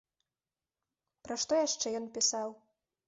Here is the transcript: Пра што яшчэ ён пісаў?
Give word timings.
Пра 1.27 1.37
што 1.43 1.61
яшчэ 1.65 1.87
ён 2.01 2.11
пісаў? 2.17 2.49